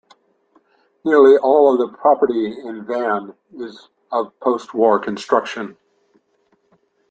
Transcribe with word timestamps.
Nearly 1.05 1.37
all 1.37 1.71
of 1.71 1.77
the 1.79 1.95
property 1.95 2.59
in 2.59 2.83
Van 2.87 3.35
is 3.53 3.87
of 4.11 4.31
post 4.39 4.73
war 4.73 4.97
construction. 4.97 5.77